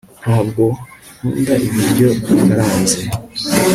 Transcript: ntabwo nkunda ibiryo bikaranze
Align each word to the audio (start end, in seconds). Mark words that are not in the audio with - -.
ntabwo 0.21 0.63
nkunda 1.17 1.53
ibiryo 1.67 2.09
bikaranze 2.25 2.99